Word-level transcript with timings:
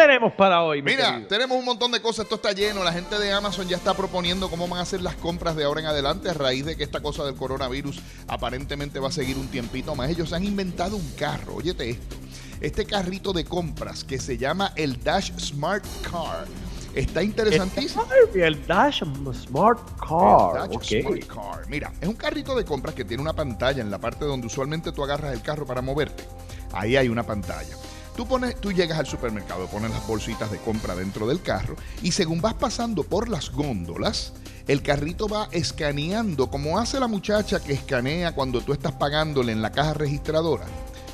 tenemos 0.00 0.32
para 0.32 0.62
hoy? 0.62 0.82
mi 0.82 0.92
Mira, 0.92 1.10
querido? 1.12 1.28
tenemos 1.28 1.58
un 1.58 1.64
montón 1.64 1.92
de 1.92 2.00
cosas, 2.00 2.24
esto 2.24 2.36
está 2.36 2.52
lleno, 2.52 2.82
la 2.82 2.92
gente 2.92 3.18
de 3.18 3.32
Amazon 3.32 3.68
ya 3.68 3.76
está 3.76 3.94
proponiendo 3.94 4.48
cómo 4.48 4.66
van 4.66 4.78
a 4.78 4.82
hacer 4.82 5.02
las 5.02 5.14
compras 5.16 5.56
de 5.56 5.64
ahora 5.64 5.80
en 5.80 5.86
adelante 5.86 6.30
a 6.30 6.34
raíz 6.34 6.64
de 6.64 6.76
que 6.76 6.84
esta 6.84 7.00
cosa 7.00 7.24
del 7.24 7.34
coronavirus 7.34 8.00
aparentemente 8.26 8.98
va 8.98 9.08
a 9.08 9.12
seguir 9.12 9.36
un 9.36 9.48
tiempito 9.48 9.94
más. 9.94 10.08
Ellos 10.10 10.32
han 10.32 10.44
inventado 10.44 10.96
un 10.96 11.10
carro, 11.18 11.56
óyete 11.56 11.90
esto, 11.90 12.16
este 12.60 12.86
carrito 12.86 13.32
de 13.32 13.44
compras 13.44 14.04
que 14.04 14.18
se 14.18 14.38
llama 14.38 14.72
el 14.76 15.02
Dash 15.02 15.32
Smart 15.38 15.84
Car. 16.10 16.46
Está 16.94 17.22
interesantísimo. 17.22 18.04
El 18.34 18.66
Dash 18.66 19.04
Smart 19.32 19.78
Car. 20.00 20.64
El 20.64 20.70
Dash 20.70 20.76
ok. 20.76 20.84
Smart 21.02 21.26
Car. 21.26 21.68
Mira, 21.68 21.92
es 22.00 22.08
un 22.08 22.16
carrito 22.16 22.56
de 22.56 22.64
compras 22.64 22.94
que 22.94 23.04
tiene 23.04 23.22
una 23.22 23.32
pantalla 23.32 23.80
en 23.80 23.90
la 23.90 23.98
parte 23.98 24.24
donde 24.24 24.46
usualmente 24.48 24.90
tú 24.90 25.04
agarras 25.04 25.32
el 25.32 25.42
carro 25.42 25.64
para 25.66 25.82
moverte. 25.82 26.24
Ahí 26.72 26.96
hay 26.96 27.08
una 27.08 27.22
pantalla. 27.22 27.76
Tú, 28.16 28.26
pones, 28.26 28.60
tú 28.60 28.72
llegas 28.72 28.98
al 28.98 29.06
supermercado, 29.06 29.66
pones 29.68 29.90
las 29.90 30.06
bolsitas 30.06 30.50
de 30.50 30.58
compra 30.58 30.94
dentro 30.94 31.26
del 31.26 31.40
carro 31.42 31.76
y 32.02 32.12
según 32.12 32.40
vas 32.40 32.54
pasando 32.54 33.04
por 33.04 33.28
las 33.28 33.50
góndolas, 33.50 34.32
el 34.66 34.82
carrito 34.82 35.28
va 35.28 35.48
escaneando 35.52 36.50
como 36.50 36.78
hace 36.78 37.00
la 37.00 37.06
muchacha 37.06 37.60
que 37.60 37.72
escanea 37.72 38.34
cuando 38.34 38.60
tú 38.60 38.72
estás 38.72 38.92
pagándole 38.92 39.52
en 39.52 39.62
la 39.62 39.72
caja 39.72 39.94
registradora. 39.94 40.66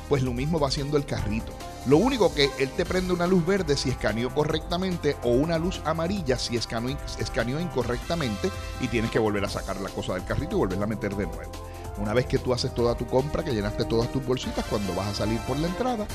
Pues 0.09 0.23
lo 0.23 0.33
mismo 0.33 0.59
va 0.59 0.67
haciendo 0.67 0.97
el 0.97 1.05
carrito. 1.05 1.53
Lo 1.87 1.97
único 1.97 2.33
que 2.33 2.49
él 2.59 2.69
te 2.75 2.85
prende 2.85 3.13
una 3.13 3.27
luz 3.27 3.45
verde 3.45 3.77
si 3.77 3.89
escaneó 3.89 4.33
correctamente 4.33 5.15
o 5.23 5.29
una 5.29 5.57
luz 5.57 5.81
amarilla 5.85 6.37
si 6.37 6.57
escaneó, 6.57 6.97
escaneó 7.17 7.61
incorrectamente 7.61 8.51
y 8.81 8.89
tienes 8.89 9.09
que 9.09 9.19
volver 9.19 9.45
a 9.45 9.49
sacar 9.49 9.79
la 9.79 9.89
cosa 9.89 10.15
del 10.15 10.25
carrito 10.25 10.57
y 10.57 10.59
volverla 10.59 10.83
a 10.83 10.89
meter 10.89 11.15
de 11.15 11.27
nuevo. 11.27 11.51
Una 11.97 12.13
vez 12.13 12.25
que 12.25 12.37
tú 12.37 12.53
haces 12.53 12.73
toda 12.73 12.95
tu 12.95 13.05
compra, 13.05 13.43
que 13.43 13.53
llenaste 13.53 13.85
todas 13.85 14.11
tus 14.11 14.25
bolsitas, 14.25 14.65
cuando 14.65 14.93
vas 14.93 15.07
a 15.07 15.15
salir 15.15 15.39
por 15.41 15.57
la 15.57 15.67
entrada, 15.67 16.05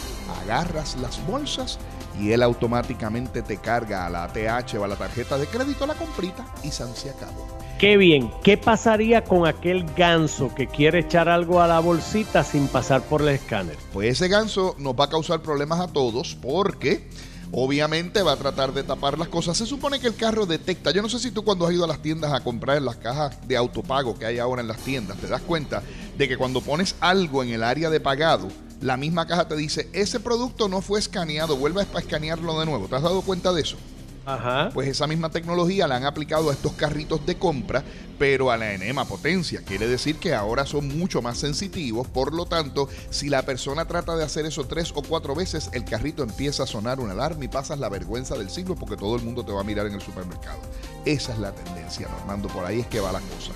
agarras 0.42 0.96
las 0.96 1.24
bolsas 1.26 1.78
y 2.20 2.32
él 2.32 2.42
automáticamente 2.42 3.42
te 3.42 3.56
carga 3.56 4.06
a 4.06 4.10
la 4.10 4.24
ATH 4.24 4.74
o 4.74 4.84
a 4.84 4.88
la 4.88 4.96
tarjeta 4.96 5.38
de 5.38 5.46
crédito 5.46 5.86
la 5.86 5.94
comprita 5.94 6.44
y 6.62 6.70
San 6.70 6.94
se 6.94 7.10
acabó. 7.10 7.46
Qué 7.78 7.96
bien. 7.96 8.30
¿Qué 8.44 8.56
pasaría 8.56 9.24
con 9.24 9.44
aquel 9.44 9.84
ganso 9.96 10.54
que 10.54 10.68
quiere 10.68 11.00
echar 11.00 11.28
algo 11.28 11.60
a 11.60 11.66
la 11.66 11.80
bolsita 11.80 12.44
sin 12.44 12.68
pasar 12.68 13.02
por 13.02 13.22
el 13.22 13.28
escáner? 13.30 13.76
Pues 13.92 14.12
ese 14.12 14.28
ganso 14.28 14.76
nos 14.78 14.94
va 14.94 15.06
a 15.06 15.10
causar 15.10 15.42
problemas 15.42 15.80
a 15.80 15.88
todos 15.88 16.36
porque 16.40 17.08
obviamente 17.52 18.22
va 18.22 18.32
a 18.32 18.36
tratar 18.36 18.72
de 18.72 18.82
tapar 18.82 19.18
las 19.18 19.28
cosas. 19.28 19.56
Se 19.56 19.66
supone 19.66 20.00
que 20.00 20.08
el 20.08 20.16
carro 20.16 20.46
detecta. 20.46 20.90
Yo 20.90 21.02
no 21.02 21.08
sé 21.08 21.18
si 21.18 21.30
tú 21.30 21.44
cuando 21.44 21.66
has 21.66 21.72
ido 21.72 21.84
a 21.84 21.88
las 21.88 22.02
tiendas 22.02 22.32
a 22.32 22.42
comprar 22.42 22.78
en 22.78 22.86
las 22.86 22.96
cajas 22.96 23.36
de 23.46 23.56
autopago 23.56 24.18
que 24.18 24.26
hay 24.26 24.38
ahora 24.38 24.62
en 24.62 24.68
las 24.68 24.78
tiendas, 24.78 25.18
te 25.18 25.28
das 25.28 25.42
cuenta 25.42 25.82
de 26.16 26.28
que 26.28 26.36
cuando 26.36 26.60
pones 26.60 26.96
algo 27.00 27.42
en 27.42 27.50
el 27.50 27.62
área 27.62 27.90
de 27.90 28.00
pagado, 28.00 28.48
la 28.80 28.96
misma 28.96 29.26
caja 29.26 29.46
te 29.46 29.56
dice, 29.56 29.88
ese 29.92 30.18
producto 30.18 30.68
no 30.68 30.80
fue 30.80 30.98
escaneado, 30.98 31.56
vuelve 31.56 31.82
a 31.82 31.98
escanearlo 31.98 32.58
de 32.58 32.66
nuevo. 32.66 32.88
¿Te 32.88 32.96
has 32.96 33.02
dado 33.02 33.22
cuenta 33.22 33.52
de 33.52 33.62
eso? 33.62 33.76
Ajá. 34.24 34.70
Pues 34.72 34.88
esa 34.88 35.06
misma 35.06 35.30
tecnología 35.30 35.86
la 35.86 35.96
han 35.96 36.04
aplicado 36.04 36.50
a 36.50 36.52
estos 36.52 36.72
carritos 36.72 37.24
de 37.26 37.36
compra, 37.36 37.82
pero 38.18 38.50
a 38.50 38.56
la 38.56 38.72
enema 38.72 39.04
potencia. 39.04 39.62
Quiere 39.64 39.88
decir 39.88 40.16
que 40.16 40.34
ahora 40.34 40.64
son 40.64 40.96
mucho 40.96 41.22
más 41.22 41.38
sensitivos, 41.38 42.06
por 42.06 42.32
lo 42.32 42.46
tanto, 42.46 42.88
si 43.10 43.28
la 43.28 43.42
persona 43.42 43.86
trata 43.86 44.16
de 44.16 44.24
hacer 44.24 44.46
eso 44.46 44.64
tres 44.66 44.92
o 44.94 45.02
cuatro 45.02 45.34
veces, 45.34 45.70
el 45.72 45.84
carrito 45.84 46.22
empieza 46.22 46.62
a 46.62 46.66
sonar 46.66 47.00
una 47.00 47.12
alarma 47.12 47.44
y 47.44 47.48
pasas 47.48 47.78
la 47.78 47.88
vergüenza 47.88 48.36
del 48.36 48.50
siglo 48.50 48.76
porque 48.76 48.96
todo 48.96 49.16
el 49.16 49.22
mundo 49.22 49.44
te 49.44 49.52
va 49.52 49.60
a 49.60 49.64
mirar 49.64 49.86
en 49.86 49.94
el 49.94 50.00
supermercado. 50.00 50.60
Esa 51.04 51.32
es 51.32 51.38
la 51.38 51.52
tendencia, 51.52 52.08
Normando, 52.08 52.48
por 52.48 52.64
ahí 52.64 52.80
es 52.80 52.86
que 52.86 53.00
va 53.00 53.12
la 53.12 53.20
cosa. 53.20 53.52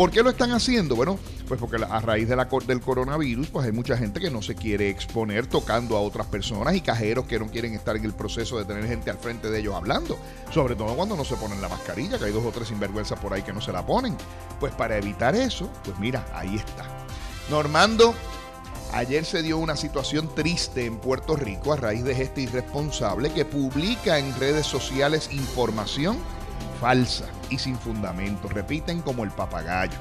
¿Por 0.00 0.10
qué 0.10 0.22
lo 0.22 0.30
están 0.30 0.52
haciendo? 0.52 0.96
Bueno, 0.96 1.18
pues 1.46 1.60
porque 1.60 1.76
a 1.76 2.00
raíz 2.00 2.26
de 2.26 2.34
la, 2.34 2.48
del 2.66 2.80
coronavirus, 2.80 3.48
pues 3.48 3.66
hay 3.66 3.72
mucha 3.72 3.98
gente 3.98 4.18
que 4.18 4.30
no 4.30 4.40
se 4.40 4.54
quiere 4.54 4.88
exponer 4.88 5.46
tocando 5.46 5.94
a 5.94 6.00
otras 6.00 6.26
personas 6.26 6.74
y 6.74 6.80
cajeros 6.80 7.26
que 7.26 7.38
no 7.38 7.48
quieren 7.48 7.74
estar 7.74 7.94
en 7.96 8.06
el 8.06 8.14
proceso 8.14 8.56
de 8.56 8.64
tener 8.64 8.86
gente 8.88 9.10
al 9.10 9.18
frente 9.18 9.50
de 9.50 9.60
ellos 9.60 9.74
hablando. 9.74 10.18
Sobre 10.54 10.74
todo 10.74 10.96
cuando 10.96 11.16
no 11.16 11.24
se 11.26 11.36
ponen 11.36 11.60
la 11.60 11.68
mascarilla, 11.68 12.18
que 12.18 12.24
hay 12.24 12.32
dos 12.32 12.46
o 12.46 12.50
tres 12.50 12.68
sinvergüenzas 12.68 13.20
por 13.20 13.34
ahí 13.34 13.42
que 13.42 13.52
no 13.52 13.60
se 13.60 13.72
la 13.72 13.84
ponen. 13.84 14.16
Pues 14.58 14.72
para 14.72 14.96
evitar 14.96 15.34
eso, 15.34 15.68
pues 15.84 15.98
mira, 15.98 16.24
ahí 16.32 16.56
está. 16.56 16.86
Normando, 17.50 18.14
ayer 18.94 19.26
se 19.26 19.42
dio 19.42 19.58
una 19.58 19.76
situación 19.76 20.34
triste 20.34 20.86
en 20.86 20.96
Puerto 20.96 21.36
Rico 21.36 21.74
a 21.74 21.76
raíz 21.76 22.04
de 22.04 22.12
este 22.12 22.40
irresponsable 22.40 23.34
que 23.34 23.44
publica 23.44 24.18
en 24.18 24.34
redes 24.40 24.64
sociales 24.66 25.28
información 25.30 26.16
falsa 26.80 27.26
y 27.50 27.58
sin 27.58 27.78
fundamento. 27.78 28.48
Repiten 28.48 29.02
como 29.02 29.22
el 29.22 29.30
papagayo. 29.30 29.98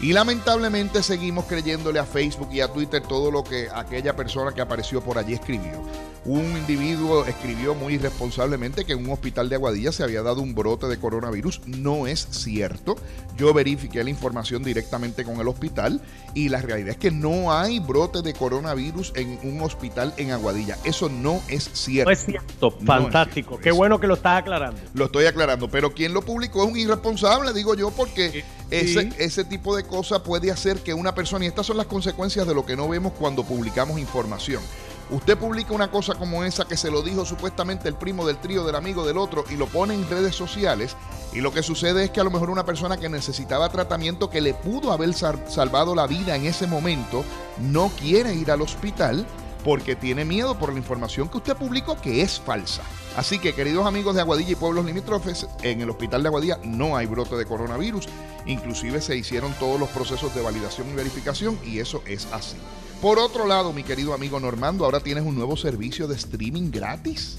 Y 0.00 0.12
lamentablemente 0.12 1.02
seguimos 1.02 1.46
creyéndole 1.46 1.98
a 1.98 2.04
Facebook 2.04 2.50
y 2.52 2.60
a 2.60 2.68
Twitter 2.68 3.02
todo 3.02 3.30
lo 3.30 3.42
que 3.42 3.68
aquella 3.74 4.14
persona 4.14 4.52
que 4.52 4.60
apareció 4.60 5.00
por 5.00 5.18
allí 5.18 5.34
escribió. 5.34 5.82
Un 6.24 6.56
individuo 6.56 7.24
escribió 7.24 7.74
muy 7.74 7.94
irresponsablemente 7.94 8.84
que 8.84 8.92
en 8.92 8.98
un 9.04 9.10
hospital 9.10 9.48
de 9.48 9.54
Aguadilla 9.54 9.90
se 9.90 10.02
había 10.02 10.22
dado 10.22 10.42
un 10.42 10.54
brote 10.54 10.86
de 10.86 10.98
coronavirus. 10.98 11.62
No 11.66 12.06
es 12.06 12.28
cierto. 12.30 12.96
Yo 13.38 13.54
verifiqué 13.54 14.04
la 14.04 14.10
información 14.10 14.62
directamente 14.62 15.24
con 15.24 15.40
el 15.40 15.48
hospital 15.48 16.02
y 16.34 16.50
la 16.50 16.60
realidad 16.60 16.90
es 16.90 16.98
que 16.98 17.10
no 17.10 17.52
hay 17.52 17.78
brote 17.78 18.20
de 18.20 18.34
coronavirus 18.34 19.12
en 19.16 19.38
un 19.42 19.62
hospital 19.62 20.12
en 20.18 20.32
Aguadilla. 20.32 20.76
Eso 20.84 21.08
no 21.08 21.40
es 21.48 21.70
cierto. 21.72 22.10
No 22.10 22.12
es 22.12 22.24
cierto. 22.26 22.76
No 22.80 22.86
Fantástico. 22.86 23.58
Qué 23.58 23.70
bueno 23.70 23.98
que 23.98 24.06
lo 24.06 24.14
estás 24.14 24.40
aclarando. 24.40 24.78
Lo 24.92 25.06
estoy 25.06 25.24
aclarando, 25.24 25.70
pero 25.70 25.94
quien 25.94 26.12
lo 26.12 26.20
publicó 26.20 26.64
es 26.64 26.70
un 26.70 26.76
irresponsable, 26.76 27.54
digo 27.54 27.74
yo, 27.74 27.90
porque 27.90 28.44
ese, 28.70 29.10
ese 29.18 29.44
tipo 29.44 29.74
de 29.74 29.84
cosa 29.84 30.22
puede 30.22 30.50
hacer 30.50 30.80
que 30.80 30.92
una 30.92 31.14
persona, 31.14 31.46
y 31.46 31.48
estas 31.48 31.66
son 31.66 31.78
las 31.78 31.86
consecuencias 31.86 32.46
de 32.46 32.54
lo 32.54 32.66
que 32.66 32.76
no 32.76 32.88
vemos 32.88 33.12
cuando 33.14 33.42
publicamos 33.42 33.98
información. 33.98 34.62
Usted 35.10 35.36
publica 35.36 35.72
una 35.74 35.90
cosa 35.90 36.14
como 36.14 36.44
esa 36.44 36.66
que 36.66 36.76
se 36.76 36.90
lo 36.90 37.02
dijo 37.02 37.24
supuestamente 37.24 37.88
el 37.88 37.96
primo 37.96 38.24
del 38.26 38.36
trío, 38.38 38.64
del 38.64 38.76
amigo 38.76 39.04
del 39.04 39.18
otro, 39.18 39.44
y 39.50 39.56
lo 39.56 39.66
pone 39.66 39.94
en 39.94 40.08
redes 40.08 40.36
sociales, 40.36 40.96
y 41.32 41.40
lo 41.40 41.52
que 41.52 41.64
sucede 41.64 42.04
es 42.04 42.10
que 42.10 42.20
a 42.20 42.24
lo 42.24 42.30
mejor 42.30 42.48
una 42.48 42.64
persona 42.64 42.96
que 42.96 43.08
necesitaba 43.08 43.70
tratamiento 43.70 44.30
que 44.30 44.40
le 44.40 44.54
pudo 44.54 44.92
haber 44.92 45.12
sal- 45.14 45.44
salvado 45.48 45.96
la 45.96 46.06
vida 46.06 46.36
en 46.36 46.46
ese 46.46 46.68
momento, 46.68 47.24
no 47.58 47.90
quiere 47.98 48.34
ir 48.34 48.52
al 48.52 48.62
hospital 48.62 49.26
porque 49.64 49.96
tiene 49.96 50.24
miedo 50.24 50.58
por 50.58 50.72
la 50.72 50.78
información 50.78 51.28
que 51.28 51.38
usted 51.38 51.56
publicó 51.56 52.00
que 52.00 52.22
es 52.22 52.38
falsa. 52.40 52.82
Así 53.16 53.40
que, 53.40 53.52
queridos 53.52 53.86
amigos 53.86 54.14
de 54.14 54.20
Aguadilla 54.20 54.52
y 54.52 54.54
pueblos 54.54 54.84
limítrofes, 54.86 55.46
en 55.62 55.80
el 55.80 55.90
hospital 55.90 56.22
de 56.22 56.28
Aguadilla 56.28 56.58
no 56.64 56.96
hay 56.96 57.06
brote 57.06 57.36
de 57.36 57.44
coronavirus. 57.44 58.08
Inclusive 58.46 59.02
se 59.02 59.16
hicieron 59.16 59.52
todos 59.54 59.78
los 59.78 59.88
procesos 59.90 60.32
de 60.34 60.40
validación 60.40 60.88
y 60.88 60.94
verificación 60.94 61.58
y 61.66 61.80
eso 61.80 62.00
es 62.06 62.26
así. 62.32 62.56
Por 63.00 63.18
otro 63.18 63.46
lado, 63.46 63.72
mi 63.72 63.82
querido 63.82 64.12
amigo 64.12 64.38
Normando, 64.38 64.84
ahora 64.84 65.00
tienes 65.00 65.24
un 65.24 65.34
nuevo 65.34 65.56
servicio 65.56 66.06
de 66.06 66.16
streaming 66.16 66.70
gratis. 66.70 67.38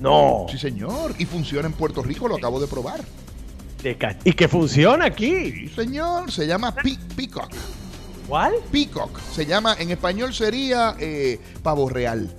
No. 0.00 0.46
Sí, 0.50 0.58
señor. 0.58 1.14
Y 1.18 1.24
funciona 1.24 1.66
en 1.66 1.72
Puerto 1.72 2.02
Rico, 2.02 2.28
lo 2.28 2.36
acabo 2.36 2.60
de 2.60 2.66
probar. 2.66 3.00
De 3.82 3.96
Y 4.24 4.32
que 4.32 4.48
funciona 4.48 5.06
aquí. 5.06 5.50
Sí, 5.52 5.68
señor. 5.68 6.30
Se 6.30 6.46
llama 6.46 6.74
Pe- 6.74 6.98
Peacock. 7.16 7.50
¿Cuál? 8.26 8.54
Peacock. 8.70 9.18
Se 9.32 9.46
llama, 9.46 9.76
en 9.78 9.90
español 9.90 10.34
sería 10.34 10.94
eh, 10.98 11.40
pavo 11.62 11.88
real. 11.88 12.34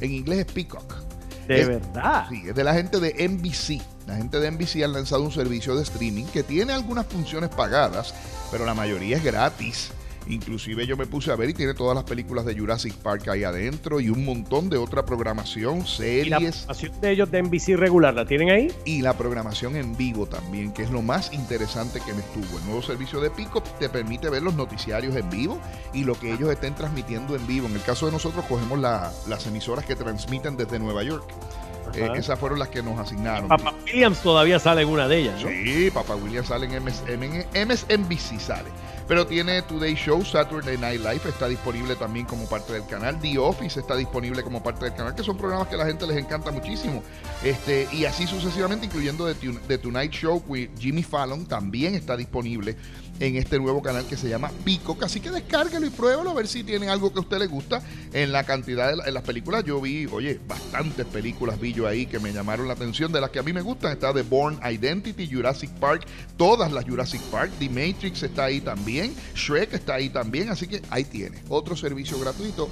En 0.00 0.12
inglés 0.12 0.40
es 0.46 0.52
Peacock. 0.52 0.94
De 1.46 1.60
Es- 1.60 1.68
verdad. 1.68 2.26
Sí, 2.30 2.42
es 2.48 2.54
de 2.54 2.64
la 2.64 2.72
gente 2.74 2.98
de 2.98 3.14
NBC. 3.28 3.82
La 4.06 4.16
gente 4.16 4.40
de 4.40 4.50
NBC 4.50 4.82
han 4.84 4.92
lanzado 4.92 5.22
un 5.22 5.32
servicio 5.32 5.74
de 5.76 5.82
streaming 5.82 6.24
que 6.26 6.42
tiene 6.42 6.72
algunas 6.72 7.06
funciones 7.06 7.50
pagadas, 7.50 8.14
pero 8.50 8.64
la 8.64 8.74
mayoría 8.74 9.16
es 9.16 9.24
gratis. 9.24 9.90
Inclusive 10.26 10.86
yo 10.86 10.96
me 10.96 11.06
puse 11.06 11.30
a 11.30 11.36
ver 11.36 11.50
y 11.50 11.54
tiene 11.54 11.74
todas 11.74 11.94
las 11.94 12.04
películas 12.04 12.44
de 12.46 12.58
Jurassic 12.58 12.94
Park 12.94 13.28
ahí 13.28 13.44
adentro 13.44 14.00
y 14.00 14.08
un 14.08 14.24
montón 14.24 14.70
de 14.70 14.78
otra 14.78 15.04
programación, 15.04 15.78
¿Y 15.78 15.80
la 15.80 15.86
series 16.38 16.56
programación 16.56 17.00
de 17.00 17.10
ellos 17.10 17.30
de 17.30 17.42
NBC 17.42 17.76
regular 17.76 18.14
la 18.14 18.24
tienen 18.24 18.50
ahí? 18.50 18.72
y 18.84 19.02
la 19.02 19.16
programación 19.18 19.76
en 19.76 19.96
vivo 19.96 20.26
también, 20.26 20.72
que 20.72 20.82
es 20.82 20.90
lo 20.90 21.02
más 21.02 21.32
interesante 21.32 22.00
que 22.00 22.12
me 22.14 22.20
estuvo. 22.20 22.58
El 22.58 22.64
nuevo 22.64 22.82
servicio 22.82 23.20
de 23.20 23.30
Pico 23.30 23.62
te 23.78 23.88
permite 23.88 24.30
ver 24.30 24.42
los 24.42 24.54
noticiarios 24.54 25.14
en 25.16 25.28
vivo 25.28 25.60
y 25.92 26.04
lo 26.04 26.18
que 26.18 26.32
ellos 26.32 26.50
estén 26.50 26.74
transmitiendo 26.74 27.36
en 27.36 27.46
vivo. 27.46 27.66
En 27.66 27.74
el 27.74 27.82
caso 27.82 28.06
de 28.06 28.12
nosotros 28.12 28.44
cogemos 28.46 28.78
la- 28.78 29.12
las 29.28 29.46
emisoras 29.46 29.84
que 29.84 29.94
transmiten 29.96 30.56
desde 30.56 30.78
Nueva 30.78 31.02
York. 31.02 31.30
Eh, 31.94 32.08
esas 32.16 32.38
fueron 32.38 32.58
las 32.58 32.68
que 32.68 32.82
nos 32.82 32.98
asignaron. 32.98 33.46
Papa 33.46 33.74
Williams 33.84 34.18
todavía 34.20 34.58
sale 34.58 34.82
en 34.82 34.88
una 34.88 35.06
de 35.06 35.18
ellas, 35.18 35.42
¿no? 35.42 35.48
Sí, 35.50 35.90
Papa 35.92 36.16
William 36.16 36.44
sale 36.44 36.66
en 36.66 36.72
MS, 36.82 37.02
MSNBC 37.54 38.40
sale. 38.40 38.70
Pero 39.06 39.26
tiene 39.26 39.60
Today 39.62 39.94
Show, 39.94 40.24
Saturday 40.24 40.78
Night 40.78 41.00
Live 41.00 41.28
está 41.28 41.46
disponible 41.46 41.94
también 41.94 42.24
como 42.24 42.48
parte 42.48 42.72
del 42.72 42.86
canal. 42.86 43.20
The 43.20 43.38
Office 43.38 43.78
está 43.78 43.96
disponible 43.96 44.42
como 44.42 44.62
parte 44.62 44.86
del 44.86 44.94
canal, 44.94 45.14
que 45.14 45.22
son 45.22 45.36
programas 45.36 45.68
que 45.68 45.74
a 45.74 45.78
la 45.78 45.86
gente 45.86 46.06
les 46.06 46.16
encanta 46.16 46.50
muchísimo. 46.50 47.02
Este, 47.42 47.86
y 47.92 48.06
así 48.06 48.26
sucesivamente, 48.26 48.86
incluyendo 48.86 49.32
The, 49.32 49.58
The 49.68 49.78
Tonight 49.78 50.12
Show 50.12 50.42
with 50.48 50.70
Jimmy 50.78 51.02
Fallon, 51.02 51.44
también 51.44 51.94
está 51.94 52.16
disponible 52.16 52.76
en 53.20 53.36
este 53.36 53.58
nuevo 53.58 53.82
canal 53.82 54.06
que 54.06 54.16
se 54.16 54.28
llama 54.28 54.50
Pico. 54.64 54.96
Así 55.02 55.20
que 55.20 55.30
descárguelo 55.30 55.86
y 55.86 55.90
pruébalo 55.90 56.30
a 56.30 56.34
ver 56.34 56.48
si 56.48 56.64
tienen 56.64 56.88
algo 56.88 57.12
que 57.12 57.18
a 57.18 57.22
usted 57.22 57.38
le 57.38 57.46
gusta. 57.46 57.82
En 58.12 58.32
la 58.32 58.44
cantidad 58.44 59.04
de 59.04 59.12
las 59.12 59.22
películas, 59.22 59.64
yo 59.64 59.80
vi, 59.80 60.06
oye, 60.06 60.40
bastantes 60.46 61.06
películas 61.06 61.60
vi 61.60 61.72
yo 61.72 61.86
ahí 61.86 62.06
que 62.06 62.18
me 62.18 62.32
llamaron 62.32 62.66
la 62.66 62.74
atención. 62.74 63.12
De 63.12 63.20
las 63.20 63.30
que 63.30 63.38
a 63.38 63.42
mí 63.42 63.52
me 63.52 63.62
gustan, 63.62 63.92
está 63.92 64.12
The 64.12 64.22
Born 64.22 64.58
Identity, 64.64 65.28
Jurassic 65.30 65.70
Park, 65.72 66.06
todas 66.36 66.72
las 66.72 66.84
Jurassic 66.84 67.20
Park, 67.22 67.52
The 67.58 67.68
Matrix 67.68 68.22
está 68.22 68.44
ahí 68.44 68.60
también, 68.60 68.93
Shrek 69.34 69.74
está 69.74 69.94
ahí 69.94 70.10
también. 70.10 70.48
Así 70.48 70.66
que 70.66 70.82
ahí 70.90 71.04
tiene 71.04 71.38
otro 71.48 71.76
servicio 71.76 72.18
gratuito 72.18 72.68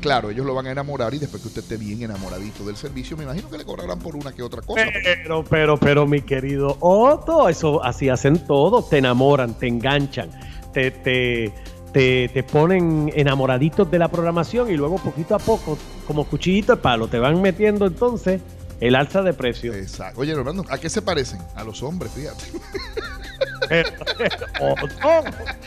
Claro, 0.00 0.30
ellos 0.30 0.46
lo 0.46 0.54
van 0.54 0.66
a 0.66 0.72
enamorar 0.72 1.12
y 1.12 1.18
después 1.18 1.42
que 1.42 1.48
usted 1.48 1.62
esté 1.62 1.76
bien 1.76 2.02
enamoradito 2.02 2.64
del 2.64 2.76
servicio, 2.76 3.16
me 3.16 3.24
imagino 3.24 3.50
que 3.50 3.58
le 3.58 3.64
cobrarán 3.64 3.98
por 3.98 4.16
una 4.16 4.32
que 4.32 4.42
otra 4.42 4.62
cosa. 4.62 4.82
Pero, 5.04 5.44
pero, 5.44 5.76
pero, 5.76 6.06
mi 6.06 6.22
querido 6.22 6.76
Otto, 6.80 7.48
eso 7.48 7.84
así 7.84 8.08
hacen 8.08 8.38
todos, 8.46 8.88
te 8.88 8.98
enamoran, 8.98 9.54
te 9.54 9.68
enganchan, 9.68 10.30
te, 10.72 10.90
te, 10.90 11.52
te, 11.92 12.30
te 12.32 12.42
ponen 12.42 13.12
enamoraditos 13.14 13.90
de 13.90 13.98
la 13.98 14.08
programación 14.08 14.70
y 14.70 14.76
luego 14.76 14.96
poquito 14.96 15.34
a 15.34 15.38
poco, 15.38 15.76
como 16.06 16.24
cuchillito 16.24 16.76
de 16.76 16.80
palo, 16.80 17.08
te 17.08 17.18
van 17.18 17.42
metiendo 17.42 17.86
entonces 17.86 18.40
el 18.80 18.94
alza 18.94 19.22
de 19.22 19.32
precio. 19.34 19.74
Exacto. 19.74 20.20
Oye, 20.20 20.34
Normando, 20.34 20.64
¿a 20.68 20.78
qué 20.78 20.88
se 20.90 21.02
parecen? 21.02 21.40
A 21.54 21.64
los 21.64 21.82
hombres, 21.82 22.12
fíjate. 22.12 22.44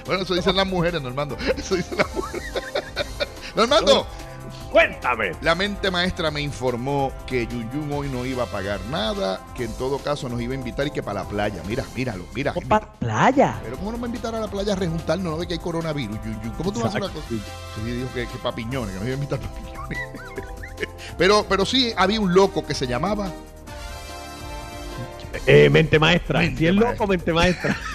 Bueno, 0.06 0.24
eso 0.24 0.36
dicen 0.36 0.56
las 0.56 0.68
mujeres, 0.68 1.02
Normando. 1.02 1.38
Eso 1.58 1.76
dicen 1.76 1.98
las 1.98 2.14
mujeres. 2.14 2.44
Normando, 3.56 4.06
Cuéntame. 4.72 5.32
la 5.42 5.56
mente 5.56 5.90
maestra 5.90 6.30
me 6.32 6.42
informó 6.42 7.12
que 7.28 7.48
Yun 7.48 7.72
Yun 7.72 7.92
hoy 7.94 8.10
no 8.10 8.26
iba 8.26 8.44
a 8.44 8.48
pagar 8.48 8.82
nada, 8.92 9.40
que 9.56 9.66
en 9.66 9.74
todo 9.74 10.00
caso 10.00 10.28
nos 10.28 10.42
iba 10.42 10.54
a 10.54 10.56
invitar 10.56 10.88
y 10.88 10.92
que 10.92 11.02
para 11.04 11.24
la 11.24 11.30
playa. 11.30 11.62
Mira, 11.68 11.86
míralo, 11.96 12.26
mira. 12.36 12.54
Para 12.54 12.92
playa. 12.94 13.60
Pero 13.64 13.78
¿cómo 13.78 13.92
no 13.92 13.98
me 13.98 14.08
invitar 14.08 14.36
a 14.36 14.40
la 14.40 14.48
playa 14.48 14.74
a 14.74 14.76
rejuntarnos? 14.76 15.32
No 15.32 15.38
ve 15.38 15.48
que 15.48 15.54
hay 15.54 15.60
coronavirus, 15.60 16.18
Yun 16.26 16.42
Yun. 16.42 16.52
¿Cómo 16.54 16.74
tú 16.74 16.80
vas 16.82 16.88
a 16.88 16.90
hacer 16.90 17.04
una 17.04 17.14
cosa? 17.14 17.28
Sí, 17.30 17.42
dijo 17.86 18.14
que, 18.14 18.28
que 18.28 18.38
pa' 18.40 18.54
piñones, 18.54 18.94
que 18.94 19.00
nos 19.00 19.06
iba 19.08 19.14
a 19.14 19.16
invitar 19.16 19.40
para 19.40 19.54
piñones. 19.54 20.53
Pero, 21.18 21.46
pero 21.48 21.66
sí, 21.66 21.94
había 21.96 22.20
un 22.20 22.34
loco 22.34 22.66
que 22.66 22.74
se 22.74 22.88
llamaba 22.88 23.32
Eh, 25.48 25.70
mente 25.70 26.00
maestra. 26.00 26.40
Mente 26.40 26.60
si 26.60 26.68
es 26.68 26.74
maestra. 26.74 26.92
loco, 26.92 27.08
mente 27.08 27.34
maestra. 27.34 27.78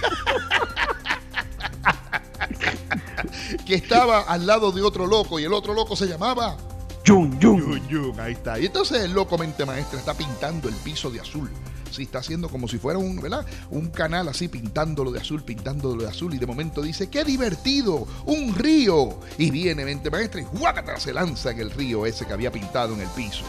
que 3.66 3.74
estaba 3.74 4.20
al 4.22 4.46
lado 4.46 4.72
de 4.72 4.82
otro 4.82 5.06
loco 5.06 5.38
y 5.38 5.44
el 5.44 5.52
otro 5.52 5.74
loco 5.74 5.96
se 5.96 6.06
llamaba 6.06 6.56
Yun, 7.04 7.38
yun. 7.40 7.60
Yun 7.60 7.88
Yun, 7.88 8.20
ahí 8.20 8.32
está. 8.32 8.58
Y 8.58 8.66
entonces 8.66 9.02
el 9.02 9.12
loco 9.12 9.38
mente 9.38 9.64
maestra 9.64 9.98
está 9.98 10.14
pintando 10.14 10.68
el 10.68 10.74
piso 10.76 11.10
de 11.10 11.20
azul. 11.20 11.50
Sí, 11.90 12.02
está 12.02 12.18
haciendo 12.18 12.48
como 12.48 12.68
si 12.68 12.78
fuera 12.78 12.98
un, 12.98 13.20
¿verdad? 13.20 13.44
Un 13.70 13.88
canal 13.88 14.28
así, 14.28 14.48
pintándolo 14.48 15.10
de 15.10 15.20
azul, 15.20 15.42
pintándolo 15.42 16.02
de 16.02 16.08
azul. 16.08 16.34
Y 16.34 16.38
de 16.38 16.46
momento 16.46 16.82
dice, 16.82 17.08
¡qué 17.08 17.24
divertido! 17.24 18.06
¡Un 18.26 18.54
río! 18.54 19.18
Y 19.38 19.50
viene 19.50 19.84
mente 19.84 20.10
maestra 20.10 20.40
y 20.40 20.44
¡guácata! 20.44 20.98
se 20.98 21.12
lanza 21.12 21.50
en 21.50 21.60
el 21.60 21.70
río 21.70 22.06
ese 22.06 22.26
que 22.26 22.32
había 22.32 22.50
pintado 22.50 22.94
en 22.94 23.00
el 23.00 23.08
piso. 23.08 23.44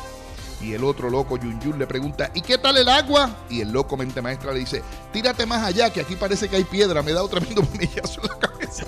Y 0.61 0.73
el 0.73 0.83
otro 0.83 1.09
loco, 1.09 1.37
Yun 1.37 1.59
Yun, 1.61 1.79
le 1.79 1.87
pregunta, 1.87 2.31
¿y 2.33 2.41
qué 2.41 2.57
tal 2.57 2.75
el 2.77 2.89
agua? 2.89 3.45
Y 3.49 3.61
el 3.61 3.71
loco 3.71 3.95
mente 3.95 4.21
maestra 4.21 4.51
le 4.51 4.59
dice, 4.59 4.83
tírate 5.13 5.45
más 5.45 5.63
allá, 5.63 5.89
que 5.89 6.01
aquí 6.01 6.15
parece 6.15 6.49
que 6.49 6.57
hay 6.57 6.65
piedra, 6.65 7.01
me 7.01 7.13
da 7.13 7.23
otro 7.23 7.39
tremendo 7.45 7.61
bombillazo 7.61 8.21
en 8.21 8.27
la 8.27 8.39
cabeza. 8.39 8.85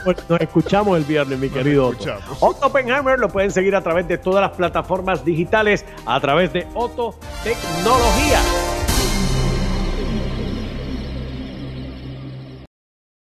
Nos 0.05 0.41
escuchamos 0.41 0.97
el 0.97 1.03
viernes, 1.03 1.37
mi 1.37 1.49
querido 1.49 1.87
Otto. 1.87 2.17
Otto 2.39 2.67
Oppenheimer 2.67 3.19
lo 3.19 3.29
pueden 3.29 3.51
seguir 3.51 3.75
a 3.75 3.81
través 3.81 4.07
de 4.07 4.17
todas 4.17 4.41
las 4.41 4.51
plataformas 4.57 5.23
digitales, 5.23 5.85
a 6.05 6.19
través 6.19 6.51
de 6.53 6.67
Otto 6.73 7.15
Tecnología. 7.43 8.39